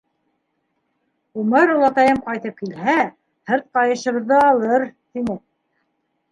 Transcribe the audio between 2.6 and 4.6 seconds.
килһә, һырт ҡайышыбыҙҙы